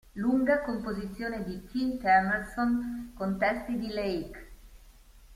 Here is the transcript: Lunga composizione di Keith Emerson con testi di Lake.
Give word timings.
Lunga 0.15 0.63
composizione 0.63 1.43
di 1.45 1.63
Keith 1.71 2.03
Emerson 2.03 3.11
con 3.15 3.37
testi 3.37 3.77
di 3.77 3.89
Lake. 3.91 4.51